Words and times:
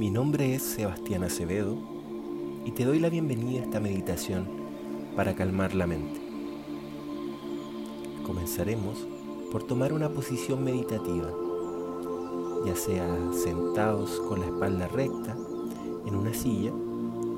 Mi 0.00 0.08
nombre 0.08 0.54
es 0.54 0.62
Sebastián 0.62 1.24
Acevedo 1.24 1.76
y 2.64 2.70
te 2.70 2.86
doy 2.86 3.00
la 3.00 3.10
bienvenida 3.10 3.60
a 3.60 3.64
esta 3.64 3.80
meditación 3.80 4.48
para 5.14 5.34
calmar 5.34 5.74
la 5.74 5.86
mente. 5.86 6.18
Comenzaremos 8.24 9.06
por 9.52 9.64
tomar 9.64 9.92
una 9.92 10.08
posición 10.08 10.64
meditativa, 10.64 11.30
ya 12.64 12.74
sea 12.74 13.14
sentados 13.44 14.18
con 14.26 14.40
la 14.40 14.46
espalda 14.46 14.88
recta 14.88 15.36
en 16.06 16.16
una 16.16 16.32
silla 16.32 16.72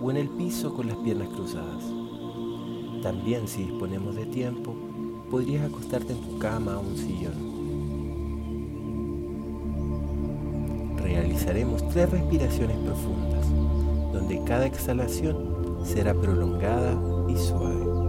o 0.01 0.13
en 0.13 0.19
el 0.19 0.29
piso 0.29 0.73
con 0.73 0.87
las 0.87 0.99
piernas 0.99 1.31
cruzadas. 1.31 1.83
También 3.03 3.49
si 3.49 3.65
disponemos 3.65 4.15
de 4.15 4.27
tiempo, 4.27 4.73
podrías 5.33 5.65
acostarte 5.69 6.13
en 6.13 6.21
tu 6.21 6.39
cama 6.39 6.79
o 6.79 6.83
un 6.83 6.97
sillón. 6.97 7.52
Realizaremos 11.33 11.89
tres 11.89 12.11
respiraciones 12.11 12.77
profundas, 12.77 13.47
donde 14.13 14.43
cada 14.45 14.67
exhalación 14.67 15.79
será 15.83 16.13
prolongada 16.13 16.95
y 17.27 17.37
suave. 17.39 18.02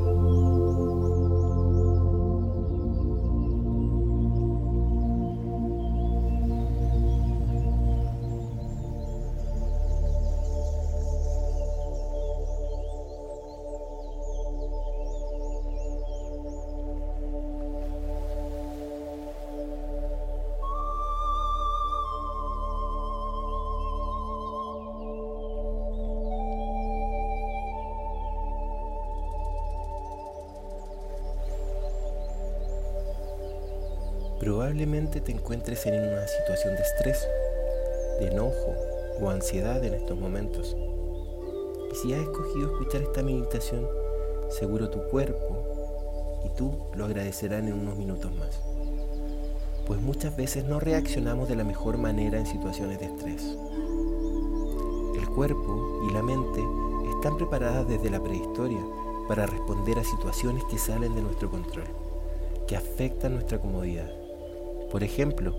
Probablemente 34.44 35.22
te 35.22 35.32
encuentres 35.32 35.86
en 35.86 35.94
una 35.94 36.28
situación 36.28 36.76
de 36.76 36.82
estrés, 36.82 37.26
de 38.20 38.28
enojo 38.28 38.76
o 39.22 39.30
ansiedad 39.30 39.82
en 39.86 39.94
estos 39.94 40.20
momentos. 40.20 40.76
Y 41.90 41.96
si 41.96 42.14
has 42.14 42.24
escogido 42.24 42.74
escuchar 42.74 43.04
esta 43.04 43.24
meditación, 43.24 43.88
seguro 44.50 44.90
tu 44.90 45.02
cuerpo 45.04 46.42
y 46.44 46.50
tú 46.58 46.78
lo 46.94 47.06
agradecerán 47.06 47.70
en 47.70 47.76
unos 47.76 47.96
minutos 47.96 48.36
más. 48.36 48.60
Pues 49.88 50.02
muchas 50.02 50.36
veces 50.36 50.66
no 50.66 50.82
reaccionamos 50.82 51.48
de 51.48 51.56
la 51.56 51.64
mejor 51.64 51.98
manera 51.98 52.38
en 52.38 52.46
situaciones 52.46 53.00
de 53.00 53.06
estrés. 53.06 53.44
El 55.16 55.26
cuerpo 55.30 56.02
y 56.10 56.12
la 56.12 56.22
mente 56.22 56.62
están 57.16 57.38
preparadas 57.38 57.88
desde 57.88 58.10
la 58.10 58.22
prehistoria 58.22 58.82
para 59.30 59.46
responder 59.46 60.00
a 60.00 60.04
situaciones 60.04 60.66
que 60.66 60.78
salen 60.78 61.16
de 61.16 61.22
nuestro 61.22 61.50
control, 61.50 61.88
que 62.68 62.76
afectan 62.76 63.36
nuestra 63.36 63.58
comodidad 63.58 64.23
por 64.94 65.04
ejemplo, 65.04 65.56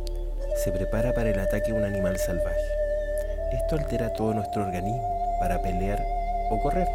se 0.62 0.70
prepara 0.70 1.12
para 1.12 1.30
el 1.30 1.40
ataque 1.40 1.72
de 1.72 1.78
un 1.78 1.82
animal 1.82 2.16
salvaje. 2.18 2.68
Esto 3.52 3.74
altera 3.74 4.12
todo 4.12 4.32
nuestro 4.32 4.62
organismo 4.62 5.36
para 5.40 5.60
pelear 5.60 6.00
o 6.50 6.60
correr. 6.60 6.86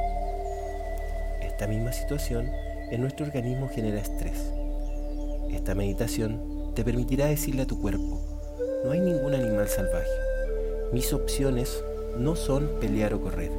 Esta 1.41 1.67
misma 1.67 1.91
situación 1.91 2.49
en 2.91 3.01
nuestro 3.01 3.25
organismo 3.25 3.67
genera 3.67 3.99
estrés. 3.99 4.53
Esta 5.51 5.75
meditación 5.75 6.71
te 6.75 6.85
permitirá 6.85 7.25
decirle 7.25 7.63
a 7.63 7.67
tu 7.67 7.81
cuerpo, 7.81 8.21
no 8.85 8.91
hay 8.91 9.01
ningún 9.01 9.33
animal 9.33 9.67
salvaje. 9.67 10.07
Mis 10.93 11.11
opciones 11.11 11.83
no 12.17 12.37
son 12.37 12.79
pelear 12.79 13.13
o 13.13 13.21
correr, 13.21 13.51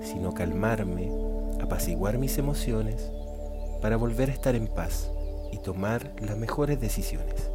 sino 0.00 0.32
calmarme, 0.32 1.12
apaciguar 1.60 2.16
mis 2.16 2.38
emociones 2.38 3.12
para 3.82 3.98
volver 3.98 4.30
a 4.30 4.32
estar 4.32 4.54
en 4.54 4.66
paz 4.66 5.10
y 5.52 5.58
tomar 5.58 6.10
las 6.22 6.38
mejores 6.38 6.80
decisiones. 6.80 7.50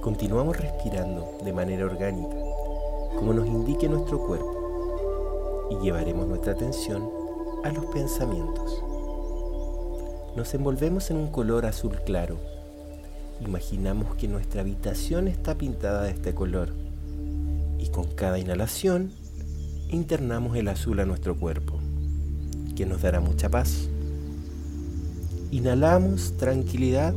Continuamos 0.00 0.56
respirando 0.56 1.38
de 1.44 1.52
manera 1.52 1.84
orgánica, 1.84 2.36
como 3.16 3.32
nos 3.32 3.48
indique 3.48 3.88
nuestro 3.88 4.24
cuerpo, 4.24 5.68
y 5.70 5.84
llevaremos 5.84 6.26
nuestra 6.28 6.52
atención 6.52 7.10
a 7.64 7.72
los 7.72 7.84
pensamientos. 7.86 8.84
Nos 10.36 10.54
envolvemos 10.54 11.10
en 11.10 11.16
un 11.16 11.28
color 11.28 11.66
azul 11.66 11.98
claro. 12.06 12.38
Imaginamos 13.40 14.14
que 14.14 14.28
nuestra 14.28 14.60
habitación 14.60 15.26
está 15.26 15.56
pintada 15.56 16.04
de 16.04 16.10
este 16.10 16.32
color 16.32 16.72
y 17.78 17.88
con 17.88 18.06
cada 18.14 18.38
inhalación 18.38 19.10
internamos 19.90 20.56
el 20.56 20.68
azul 20.68 21.00
a 21.00 21.06
nuestro 21.06 21.36
cuerpo, 21.36 21.80
que 22.76 22.86
nos 22.86 23.02
dará 23.02 23.18
mucha 23.18 23.48
paz. 23.48 23.88
Inhalamos 25.50 26.36
tranquilidad, 26.36 27.14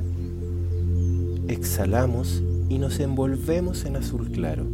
exhalamos 1.47 2.41
y 2.71 2.77
nos 2.77 3.01
envolvemos 3.01 3.83
en 3.83 3.97
azul 3.97 4.31
claro. 4.31 4.65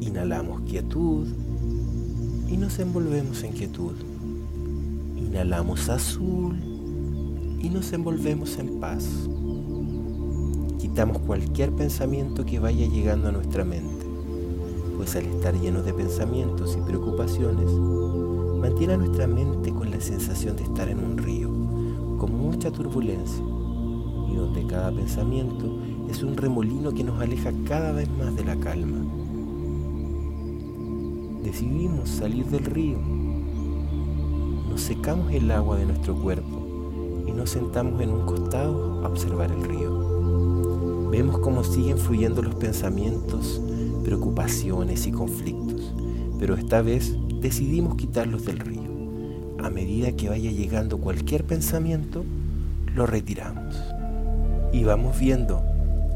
Inhalamos 0.00 0.62
quietud 0.62 1.24
y 2.48 2.56
nos 2.56 2.80
envolvemos 2.80 3.44
en 3.44 3.52
quietud. 3.52 3.92
Inhalamos 5.16 5.88
azul 5.88 6.56
y 7.62 7.68
nos 7.68 7.92
envolvemos 7.92 8.58
en 8.58 8.80
paz. 8.80 9.04
Quitamos 10.80 11.18
cualquier 11.18 11.70
pensamiento 11.70 12.44
que 12.44 12.58
vaya 12.58 12.88
llegando 12.88 13.28
a 13.28 13.32
nuestra 13.32 13.64
mente, 13.64 14.04
pues 14.96 15.14
al 15.14 15.26
estar 15.26 15.54
llenos 15.54 15.84
de 15.84 15.94
pensamientos 15.94 16.76
y 16.76 16.84
preocupaciones, 16.84 17.70
mantiene 17.70 18.94
a 18.94 18.96
nuestra 18.96 19.28
mente 19.28 19.70
con 19.70 19.92
la 19.92 20.00
sensación 20.00 20.56
de 20.56 20.64
estar 20.64 20.88
en 20.88 20.98
un 20.98 21.18
río, 21.18 21.50
con 22.18 22.36
mucha 22.36 22.72
turbulencia, 22.72 23.44
y 24.28 24.34
donde 24.34 24.66
cada 24.66 24.90
pensamiento 24.90 25.78
es 26.14 26.22
un 26.22 26.36
remolino 26.36 26.92
que 26.92 27.02
nos 27.02 27.20
aleja 27.20 27.50
cada 27.66 27.90
vez 27.90 28.08
más 28.08 28.36
de 28.36 28.44
la 28.44 28.54
calma. 28.54 28.98
Decidimos 31.42 32.08
salir 32.08 32.46
del 32.46 32.64
río. 32.64 32.98
Nos 34.70 34.80
secamos 34.80 35.32
el 35.32 35.50
agua 35.50 35.76
de 35.76 35.86
nuestro 35.86 36.14
cuerpo 36.14 37.24
y 37.26 37.32
nos 37.32 37.50
sentamos 37.50 38.00
en 38.00 38.10
un 38.10 38.26
costado 38.26 39.04
a 39.04 39.08
observar 39.08 39.50
el 39.50 39.64
río. 39.64 41.10
Vemos 41.10 41.40
cómo 41.40 41.64
siguen 41.64 41.98
fluyendo 41.98 42.42
los 42.42 42.54
pensamientos, 42.54 43.60
preocupaciones 44.04 45.08
y 45.08 45.10
conflictos, 45.10 45.92
pero 46.38 46.54
esta 46.54 46.80
vez 46.80 47.16
decidimos 47.40 47.96
quitarlos 47.96 48.44
del 48.44 48.60
río. 48.60 48.84
A 49.64 49.68
medida 49.68 50.12
que 50.12 50.28
vaya 50.28 50.52
llegando 50.52 50.98
cualquier 50.98 51.42
pensamiento, 51.42 52.24
lo 52.94 53.04
retiramos. 53.04 53.74
Y 54.72 54.84
vamos 54.84 55.18
viendo 55.18 55.73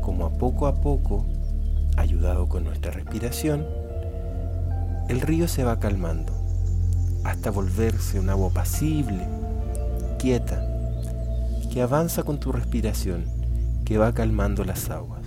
como 0.08 0.24
a 0.24 0.30
poco 0.30 0.66
a 0.66 0.74
poco, 0.80 1.26
ayudado 1.98 2.48
con 2.48 2.64
nuestra 2.64 2.90
respiración, 2.90 3.66
el 5.10 5.20
río 5.20 5.46
se 5.48 5.64
va 5.64 5.78
calmando 5.80 6.32
hasta 7.24 7.50
volverse 7.50 8.18
un 8.18 8.30
agua 8.30 8.48
pasible, 8.48 9.28
quieta, 10.18 10.66
que 11.70 11.82
avanza 11.82 12.22
con 12.22 12.40
tu 12.40 12.52
respiración, 12.52 13.26
que 13.84 13.98
va 13.98 14.14
calmando 14.14 14.64
las 14.64 14.88
aguas. 14.88 15.20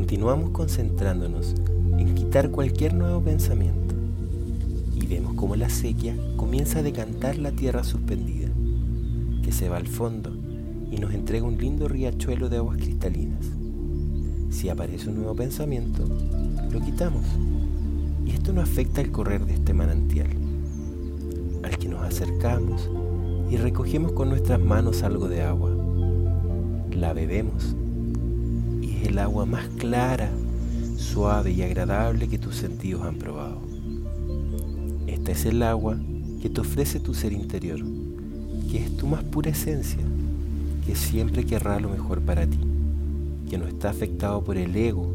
Continuamos 0.00 0.52
concentrándonos 0.52 1.54
en 1.98 2.14
quitar 2.14 2.50
cualquier 2.50 2.94
nuevo 2.94 3.20
pensamiento 3.20 3.94
y 4.98 5.06
vemos 5.06 5.34
como 5.34 5.56
la 5.56 5.68
sequía 5.68 6.16
comienza 6.36 6.78
a 6.78 6.82
decantar 6.82 7.36
la 7.36 7.52
tierra 7.52 7.84
suspendida, 7.84 8.48
que 9.42 9.52
se 9.52 9.68
va 9.68 9.76
al 9.76 9.86
fondo 9.86 10.34
y 10.90 10.96
nos 10.96 11.12
entrega 11.12 11.44
un 11.44 11.58
lindo 11.58 11.86
riachuelo 11.86 12.48
de 12.48 12.56
aguas 12.56 12.78
cristalinas. 12.78 13.44
Si 14.48 14.70
aparece 14.70 15.10
un 15.10 15.16
nuevo 15.16 15.36
pensamiento, 15.36 16.02
lo 16.72 16.80
quitamos. 16.80 17.26
Y 18.24 18.30
esto 18.30 18.54
no 18.54 18.62
afecta 18.62 19.02
el 19.02 19.12
correr 19.12 19.44
de 19.44 19.52
este 19.52 19.74
manantial, 19.74 20.30
al 21.62 21.76
que 21.76 21.90
nos 21.90 22.00
acercamos 22.00 22.88
y 23.50 23.58
recogemos 23.58 24.12
con 24.12 24.30
nuestras 24.30 24.60
manos 24.60 25.02
algo 25.02 25.28
de 25.28 25.42
agua. 25.42 25.76
La 26.90 27.12
bebemos 27.12 27.76
es 29.00 29.08
el 29.08 29.18
agua 29.18 29.46
más 29.46 29.66
clara, 29.78 30.30
suave 30.96 31.52
y 31.52 31.62
agradable 31.62 32.28
que 32.28 32.38
tus 32.38 32.56
sentidos 32.56 33.02
han 33.02 33.16
probado. 33.16 33.60
Esta 35.06 35.32
es 35.32 35.46
el 35.46 35.62
agua 35.62 35.96
que 36.40 36.50
te 36.50 36.60
ofrece 36.60 37.00
tu 37.00 37.14
ser 37.14 37.32
interior, 37.32 37.80
que 38.70 38.78
es 38.84 38.96
tu 38.96 39.06
más 39.06 39.24
pura 39.24 39.50
esencia, 39.50 40.02
que 40.86 40.94
siempre 40.94 41.44
querrá 41.44 41.80
lo 41.80 41.88
mejor 41.88 42.20
para 42.20 42.46
ti, 42.46 42.58
que 43.48 43.58
no 43.58 43.66
está 43.66 43.90
afectado 43.90 44.42
por 44.42 44.56
el 44.56 44.74
ego, 44.76 45.12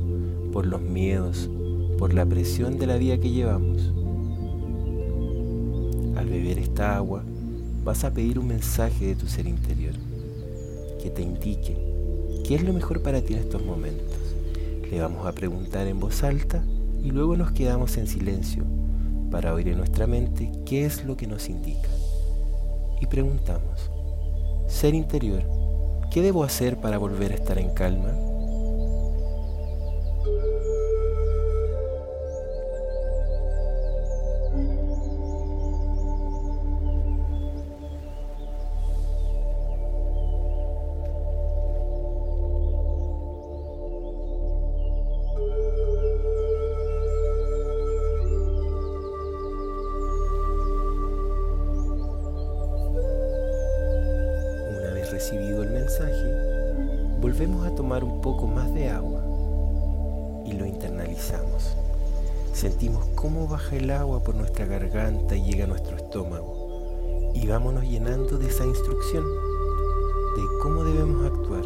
por 0.51 0.65
los 0.65 0.81
miedos, 0.81 1.49
por 1.97 2.13
la 2.13 2.25
presión 2.25 2.77
de 2.77 2.87
la 2.87 2.97
vida 2.97 3.17
que 3.17 3.31
llevamos. 3.31 3.91
Al 6.17 6.27
beber 6.27 6.59
esta 6.59 6.95
agua, 6.95 7.23
vas 7.83 8.03
a 8.03 8.13
pedir 8.13 8.39
un 8.39 8.47
mensaje 8.47 9.07
de 9.07 9.15
tu 9.15 9.27
ser 9.27 9.47
interior 9.47 9.93
que 11.01 11.09
te 11.09 11.21
indique 11.21 12.04
qué 12.47 12.53
es 12.53 12.63
lo 12.63 12.73
mejor 12.73 13.01
para 13.01 13.21
ti 13.21 13.33
en 13.33 13.39
estos 13.39 13.65
momentos. 13.65 14.17
Le 14.91 15.01
vamos 15.01 15.25
a 15.25 15.31
preguntar 15.31 15.87
en 15.87 15.99
voz 15.99 16.23
alta 16.23 16.63
y 17.03 17.09
luego 17.09 17.35
nos 17.35 17.51
quedamos 17.51 17.97
en 17.97 18.05
silencio 18.05 18.63
para 19.31 19.53
oír 19.53 19.69
en 19.69 19.77
nuestra 19.77 20.05
mente 20.05 20.51
qué 20.63 20.85
es 20.85 21.05
lo 21.05 21.17
que 21.17 21.25
nos 21.25 21.49
indica. 21.49 21.89
Y 23.01 23.07
preguntamos, 23.07 23.89
ser 24.67 24.93
interior, 24.93 25.41
¿qué 26.11 26.21
debo 26.21 26.43
hacer 26.43 26.77
para 26.77 26.99
volver 26.99 27.31
a 27.31 27.35
estar 27.35 27.57
en 27.57 27.73
calma? 27.73 28.11
Volvemos 57.37 57.67
a 57.67 57.75
tomar 57.75 58.01
un 58.01 58.21
poco 58.21 58.47
más 58.47 58.73
de 58.73 58.89
agua 58.89 59.21
y 60.45 60.53
lo 60.53 60.65
internalizamos. 60.65 61.75
Sentimos 62.53 63.05
cómo 63.13 63.45
baja 63.45 63.75
el 63.75 63.91
agua 63.91 64.21
por 64.23 64.35
nuestra 64.35 64.65
garganta 64.65 65.35
y 65.35 65.43
llega 65.43 65.65
a 65.65 65.67
nuestro 65.67 65.97
estómago 65.97 67.33
y 67.33 67.45
vámonos 67.45 67.83
llenando 67.83 68.37
de 68.37 68.47
esa 68.47 68.65
instrucción 68.65 69.25
de 69.25 70.43
cómo 70.63 70.85
debemos 70.85 71.25
actuar. 71.25 71.65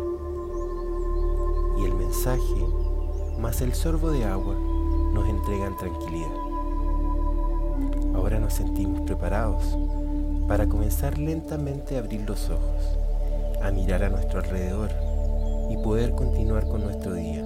Y 1.79 1.85
el 1.85 1.93
mensaje 1.93 2.65
más 3.39 3.61
el 3.61 3.75
sorbo 3.75 4.09
de 4.09 4.25
agua 4.25 4.55
nos 5.13 5.29
entregan 5.29 5.77
tranquilidad. 5.77 6.33
Ahora 8.15 8.39
nos 8.39 8.55
sentimos 8.55 9.01
preparados 9.01 9.77
para 10.47 10.67
comenzar 10.67 11.19
lentamente 11.19 11.95
a 11.95 11.99
abrir 11.99 12.27
los 12.27 12.49
ojos 12.49 12.97
a 13.61 13.71
mirar 13.71 14.03
a 14.03 14.09
nuestro 14.09 14.39
alrededor 14.39 15.08
y 15.69 15.77
poder 15.77 16.11
continuar 16.11 16.67
con 16.67 16.83
nuestro 16.83 17.13
día, 17.13 17.45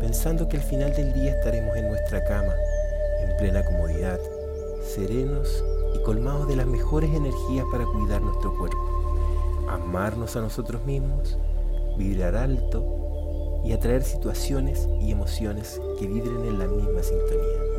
pensando 0.00 0.48
que 0.48 0.58
al 0.58 0.62
final 0.62 0.92
del 0.94 1.12
día 1.12 1.32
estaremos 1.32 1.76
en 1.76 1.88
nuestra 1.88 2.24
cama, 2.24 2.54
en 3.22 3.36
plena 3.38 3.64
comodidad, 3.64 4.18
serenos 4.84 5.64
y 5.94 6.02
colmados 6.02 6.46
de 6.48 6.56
las 6.56 6.66
mejores 6.66 7.10
energías 7.14 7.64
para 7.72 7.86
cuidar 7.86 8.20
nuestro 8.20 8.56
cuerpo, 8.56 9.66
amarnos 9.68 10.36
a 10.36 10.40
nosotros 10.40 10.84
mismos, 10.84 11.38
vibrar 11.96 12.36
alto 12.36 13.62
y 13.64 13.72
atraer 13.72 14.02
situaciones 14.02 14.88
y 15.00 15.10
emociones 15.10 15.80
que 15.98 16.06
vibren 16.06 16.44
en 16.44 16.58
la 16.58 16.66
misma 16.66 17.02
sintonía. 17.02 17.73